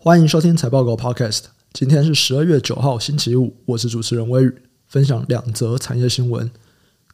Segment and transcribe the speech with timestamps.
[0.00, 1.40] 欢迎收听财报狗 Podcast。
[1.72, 3.56] 今天是十二月九号，星期五。
[3.66, 4.54] 我是主持人微宇，
[4.86, 6.48] 分享两则产业新闻。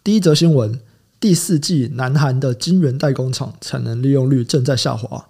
[0.04, 0.78] 第一则新闻：
[1.18, 5.28] 第四季南韩的晶圆代工厂产能利用率正在下滑。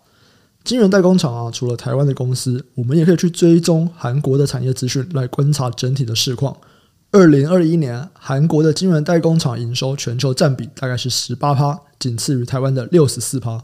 [0.65, 6.57] 晶圆代工厂啊，除了台湾的公司，我们也可以去追踪韩国的产业资讯来观察整体的市况。
[7.13, 13.63] 二零二一年，韩国的晶圆代工厂营收全球占比大概是十八趴，仅次于台湾的六十四趴。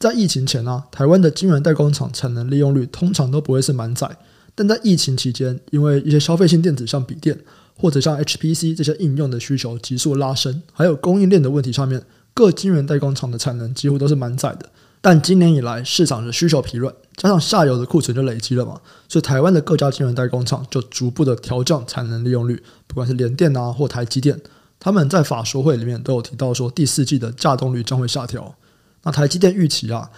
[0.00, 4.10] 在疫情前啊，台湾的晶圆代工厂产能利用率通常都不会是满载，
[4.54, 7.38] 但在疫情期间，因为一些消费性电子像笔电
[7.76, 14.70] 或者像 HPC 这些应用的需求急速拉升，还有供应链的问题上面，各晶圆代工厂的产能几乎都是满载的。
[15.02, 22.62] 但今年以来，市场的需求疲软，加上下游的库存就累积了嘛，所以台湾的各家晶圆代工厂就逐步的调降产能利用率。
[22.86, 24.40] 不管是联电啊或台积电，
[24.78, 28.54] 他们在法说会里面都有提到说，第四季的稼动率将会下调。
[29.02, 30.10] 那台积电预期啊，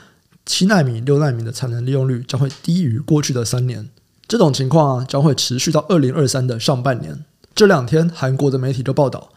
[0.45, 3.89] 七纳米、六纳米的产能利用率将会低于过去的三年。
[4.27, 7.25] 这种情况，将会持续到二零二三的上半年。
[7.55, 9.31] 这两天，韩国的媒体就报道。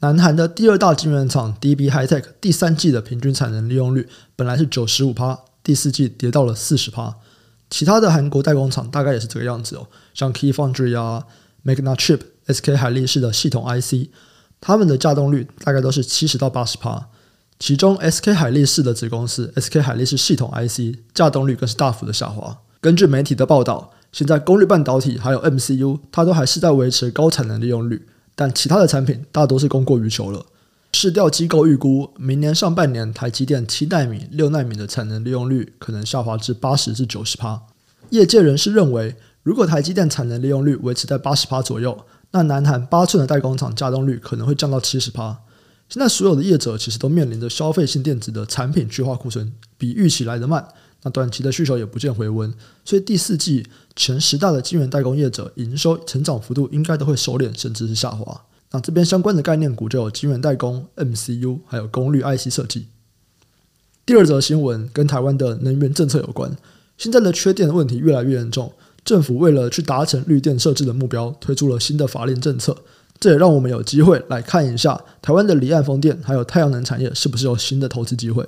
[0.00, 7.16] 南韩的第二大晶圆厂 DB HiTech 第三季的平均产能利用率本来是九十五趴，第四季跌到了四十趴。
[7.70, 11.24] 其他的韩国代工厂大概也是这个样子哦，像 Key Foundry 啊、
[11.64, 14.10] Magnachip、SK 海力士的系统 IC，
[14.60, 17.08] 他们的稼动率大概都是七十到八十趴。
[17.62, 22.58] 其中 SK 海力士的子公司 SK 海力士系统 IC 稼动率更是大幅的下滑。
[22.80, 28.08] 根据媒体的报道，现在功率半导体还有 MCU，它都还是在维持高产能利用率。
[28.34, 30.44] 但其他的产品大多是供过于求了。
[30.94, 37.62] 市调机构预估，明年上半年台积电七奈米、六奈米的产能利用率可能下滑至八十至九十趴。
[38.10, 41.96] 业界人士认为，如果台积电产能利用率维持在八十趴左右，
[42.32, 45.38] 那南韩八寸的代工厂稼动率可能会降到七十趴。
[45.92, 50.66] 现在所有的业者其实都面临着消费性电子的产品去化库存比预期来得慢，
[51.02, 52.50] 那短期的需求也不见回温，
[52.82, 58.40] 所以第四季前十大的晶圆代工业者营收成长幅度应该都会收敛，甚至是下滑。
[58.70, 62.86] 那这边相关的概念股就有晶圆代工、MCU，还有功率 IC 设计。
[64.06, 66.56] 第二则新闻跟台湾的能源政策有关，
[66.96, 68.72] 现在的缺电问题越来越严重，
[69.04, 72.78] 政府为了去达成绿电设置的目标，推出了新的法令政策，
[73.22, 78.44] 这也让我们有机会来看一下台湾的离岸风电还有太阳能产业是不是有新的投资机会。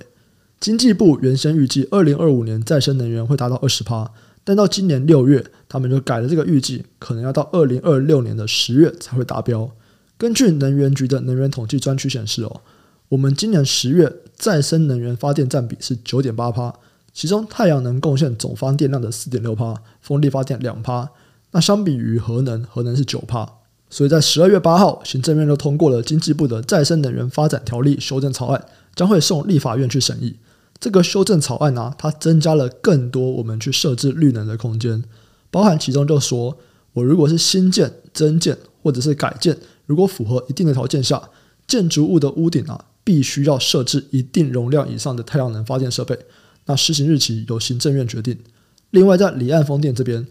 [0.59, 4.11] 经济部原先预计二零二五年再生能源会达到二十趴，
[4.43, 9.71] 但到今年六月，他们就改了这个预计，可能要到二零二六年的十月才会达标。
[10.19, 12.61] 根据能源局的能源统计专区显示，哦，
[13.11, 16.75] 我们今年十月再生能源发电占比是九点八趴，
[17.13, 21.09] 其中太阳能贡献总发电量的四点六趴，风力发电两趴。
[21.53, 23.49] 那相比于核能，核能是九趴。
[23.95, 28.67] 所以在十二月八号，行政院就通过了经济部的再生能源发展条例修正草案，
[28.97, 30.35] 将会送立法院去审议。
[30.81, 35.05] 这个修正草案呢、啊，它增加了更多我们去设置绿能的空间，
[35.49, 36.59] 包含其中就说，
[36.95, 39.57] 我如果是新建、增建或者是改建，
[39.87, 41.31] 如果符合一定的条件下，
[41.69, 46.19] 建筑物的屋顶啊，必须要设置一定容量以上的太阳能发电设备。
[46.67, 48.37] 那施行日期由行政院决定。
[48.91, 50.27] 另外，在离岸风电这边，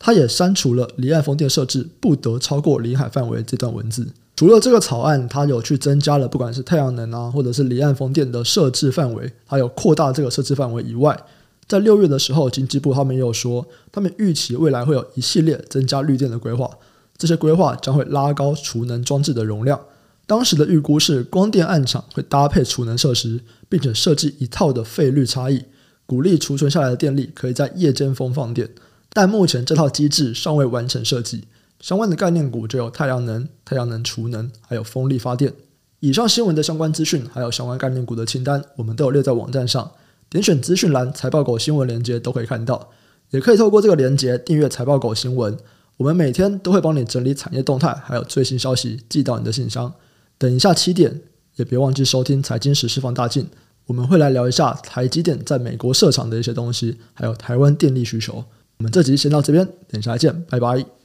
[0.00, 4.08] 它也删除了离岸风电设置不得超过临海范围这段文字。
[4.34, 11.22] 除了这个草案，它有去增加了不管是太阳能啊，或者是离岸风电的设置范围，还有扩大这个设置范围以外，
[11.68, 16.70] 在六月的时候，经济部他们又说，他们预期未来会有一系列增加绿电的规划，
[17.18, 19.78] 这些规划将会拉高储能装置的容量。
[20.26, 25.64] 当时的预估是，光电暗场会搭配储能设施，并且设计一套的费率差异，
[26.06, 28.70] 鼓励储存下来的电力可以在夜间风放电。
[29.12, 31.44] 但目前这套机制尚未完成设计。
[31.80, 35.54] 相关的概念股就有太阳能、太阳能储能，还有风力发电。
[36.00, 39.90] 以上新闻的相关资讯，还有相关概念股的清单，我们都有列在网站上。
[40.28, 42.90] 点选资讯栏财报狗新闻连接都可以看到，
[43.30, 45.56] 也可以透过这个连接订阅财报狗新闻。
[45.96, 49.92] 我们每天都会帮你整理产业动态，还有最新消息寄到你的信箱。
[50.38, 51.20] 等一下七点，
[51.56, 53.48] 也别忘记收听财经时事放大镜，
[53.86, 58.44] 我们会来聊一下台积电在美国设厂的一些东西，还有台湾电力需求。
[58.80, 60.99] 我们这集先到这边，等一下再见，拜拜。